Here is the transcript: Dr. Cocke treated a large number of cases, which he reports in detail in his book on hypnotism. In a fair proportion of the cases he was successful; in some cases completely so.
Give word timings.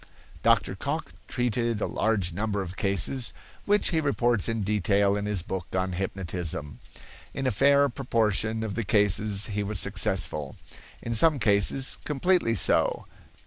Dr. 0.41 0.73
Cocke 0.75 1.13
treated 1.27 1.79
a 1.79 1.85
large 1.85 2.33
number 2.33 2.63
of 2.63 2.75
cases, 2.75 3.33
which 3.65 3.89
he 3.89 4.01
reports 4.01 4.49
in 4.49 4.63
detail 4.63 5.15
in 5.15 5.27
his 5.27 5.43
book 5.43 5.67
on 5.73 5.91
hypnotism. 5.93 6.79
In 7.35 7.45
a 7.45 7.51
fair 7.51 7.87
proportion 7.87 8.63
of 8.63 8.73
the 8.73 8.83
cases 8.83 9.45
he 9.53 9.61
was 9.61 9.79
successful; 9.79 10.55
in 11.03 11.13
some 11.13 11.37
cases 11.37 11.99
completely 12.03 12.55
so. 12.55 13.05